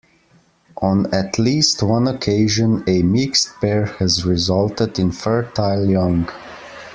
On 0.77 1.13
at 1.13 1.37
least 1.37 1.83
one 1.83 2.07
occasion 2.07 2.83
a 2.87 3.03
mixed 3.03 3.61
pair 3.61 3.85
has 3.85 4.25
resulted 4.25 4.97
in 4.97 5.11
fertile 5.11 5.85
young. 5.87 6.27